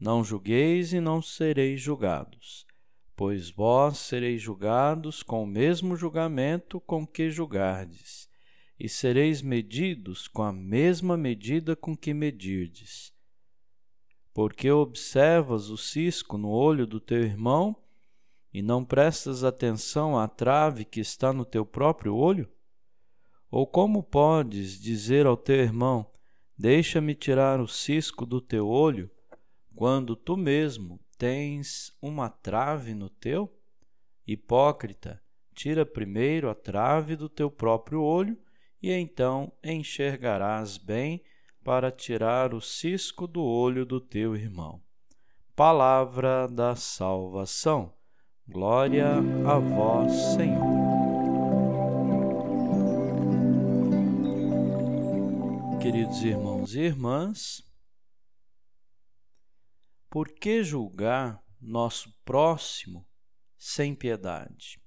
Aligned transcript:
não 0.00 0.22
julgueis 0.22 0.92
e 0.92 1.00
não 1.00 1.20
sereis 1.20 1.80
julgados, 1.80 2.66
pois 3.16 3.50
vós 3.50 3.98
sereis 3.98 4.40
julgados 4.40 5.22
com 5.22 5.42
o 5.42 5.46
mesmo 5.46 5.96
julgamento 5.96 6.80
com 6.80 7.06
que 7.06 7.30
julgardes, 7.30 8.28
e 8.78 8.88
sereis 8.88 9.42
medidos 9.42 10.28
com 10.28 10.42
a 10.42 10.52
mesma 10.52 11.16
medida 11.16 11.74
com 11.74 11.96
que 11.96 12.14
medirdes. 12.14 13.12
Porque 14.32 14.70
observas 14.70 15.68
o 15.68 15.76
cisco 15.76 16.38
no 16.38 16.50
olho 16.50 16.86
do 16.86 17.00
teu 17.00 17.24
irmão 17.24 17.74
e 18.54 18.62
não 18.62 18.84
prestas 18.84 19.42
atenção 19.42 20.16
à 20.16 20.28
trave 20.28 20.84
que 20.84 21.00
está 21.00 21.32
no 21.32 21.44
teu 21.44 21.66
próprio 21.66 22.14
olho? 22.14 22.48
Ou 23.50 23.66
como 23.66 24.02
podes 24.02 24.80
dizer 24.80 25.26
ao 25.26 25.36
teu 25.36 25.56
irmão: 25.56 26.08
Deixa-me 26.56 27.14
tirar 27.14 27.60
o 27.60 27.66
cisco 27.66 28.24
do 28.24 28.40
teu 28.40 28.68
olho, 28.68 29.10
quando 29.78 30.16
tu 30.16 30.36
mesmo 30.36 30.98
tens 31.16 31.96
uma 32.02 32.28
trave 32.28 32.94
no 32.94 33.08
teu? 33.08 33.48
Hipócrita, 34.26 35.22
tira 35.54 35.86
primeiro 35.86 36.50
a 36.50 36.54
trave 36.56 37.14
do 37.14 37.28
teu 37.28 37.48
próprio 37.48 38.02
olho, 38.02 38.36
e 38.82 38.90
então 38.90 39.52
enxergarás 39.62 40.76
bem 40.78 41.22
para 41.62 41.92
tirar 41.92 42.54
o 42.54 42.60
cisco 42.60 43.24
do 43.28 43.40
olho 43.40 43.86
do 43.86 44.00
teu 44.00 44.34
irmão. 44.34 44.82
Palavra 45.54 46.48
da 46.48 46.74
salvação. 46.74 47.94
Glória 48.48 49.12
a 49.46 49.58
vós, 49.60 50.12
Senhor. 50.34 50.58
Queridos 55.80 56.20
irmãos 56.24 56.74
e 56.74 56.80
irmãs, 56.80 57.67
por 60.10 60.28
que 60.30 60.62
julgar 60.62 61.42
nosso 61.60 62.12
próximo 62.24 63.06
sem 63.56 63.94
piedade? 63.94 64.80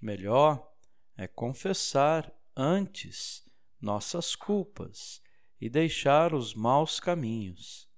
Melhor 0.00 0.66
é 1.16 1.26
confessar 1.26 2.32
antes 2.56 3.44
nossas 3.80 4.34
culpas 4.34 5.22
e 5.60 5.68
deixar 5.68 6.32
os 6.34 6.54
maus 6.54 6.98
caminhos. 6.98 7.88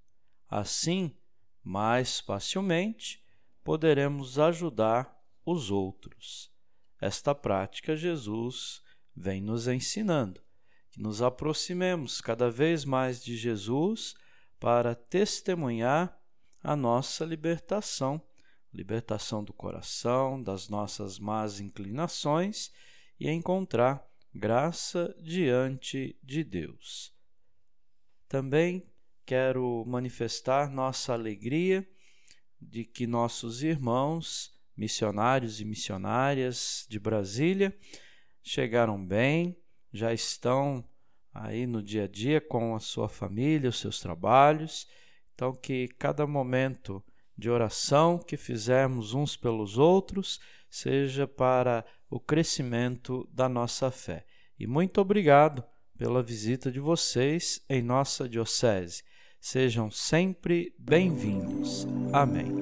Assim, 0.48 1.16
mais 1.62 2.18
facilmente 2.18 3.24
poderemos 3.62 4.38
ajudar 4.38 5.16
os 5.46 5.70
outros. 5.70 6.52
Esta 7.00 7.34
prática 7.34 7.96
Jesus 7.96 8.82
vem 9.14 9.40
nos 9.40 9.68
ensinando, 9.68 10.42
que 10.90 11.00
nos 11.00 11.22
aproximemos 11.22 12.20
cada 12.20 12.50
vez 12.50 12.84
mais 12.84 13.22
de 13.22 13.36
Jesus 13.36 14.14
para 14.62 14.94
testemunhar 14.94 16.16
a 16.62 16.76
nossa 16.76 17.24
libertação, 17.24 18.22
libertação 18.72 19.42
do 19.42 19.52
coração, 19.52 20.40
das 20.40 20.68
nossas 20.68 21.18
más 21.18 21.58
inclinações 21.58 22.70
e 23.18 23.28
encontrar 23.28 24.08
graça 24.32 25.12
diante 25.20 26.16
de 26.22 26.44
Deus. 26.44 27.12
Também 28.28 28.88
quero 29.26 29.84
manifestar 29.84 30.70
nossa 30.70 31.12
alegria 31.12 31.84
de 32.60 32.84
que 32.84 33.04
nossos 33.04 33.64
irmãos, 33.64 34.56
missionários 34.76 35.60
e 35.60 35.64
missionárias 35.64 36.86
de 36.88 37.00
Brasília, 37.00 37.76
chegaram 38.44 39.04
bem, 39.04 39.60
já 39.92 40.14
estão 40.14 40.88
aí 41.32 41.66
no 41.66 41.82
dia 41.82 42.04
a 42.04 42.08
dia 42.08 42.40
com 42.40 42.74
a 42.74 42.80
sua 42.80 43.08
família, 43.08 43.70
os 43.70 43.78
seus 43.78 44.00
trabalhos. 44.00 44.86
Então, 45.34 45.52
que 45.52 45.88
cada 45.98 46.26
momento 46.26 47.02
de 47.36 47.50
oração 47.50 48.18
que 48.18 48.36
fizermos 48.36 49.14
uns 49.14 49.36
pelos 49.36 49.78
outros 49.78 50.40
seja 50.70 51.26
para 51.26 51.84
o 52.08 52.20
crescimento 52.20 53.28
da 53.32 53.48
nossa 53.48 53.90
fé. 53.90 54.24
E 54.58 54.66
muito 54.66 55.00
obrigado 55.00 55.64
pela 55.96 56.22
visita 56.22 56.70
de 56.70 56.80
vocês 56.80 57.64
em 57.68 57.82
nossa 57.82 58.28
Diocese. 58.28 59.02
Sejam 59.40 59.90
sempre 59.90 60.74
bem-vindos. 60.78 61.86
Amém. 62.12 62.61